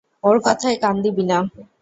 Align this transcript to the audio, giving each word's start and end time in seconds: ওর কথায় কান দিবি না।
ওর 0.23 0.37
কথায় 0.45 0.77
কান 0.83 0.95
দিবি 1.03 1.23
না। 1.23 1.37